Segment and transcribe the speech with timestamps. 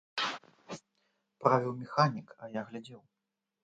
[1.45, 3.09] Правіў механік, а я глядзеў.